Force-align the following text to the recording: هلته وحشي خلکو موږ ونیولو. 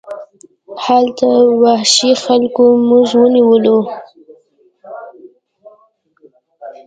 هلته 0.85 1.27
وحشي 1.61 2.11
خلکو 2.23 2.65
موږ 2.89 3.07
ونیولو. 3.21 3.77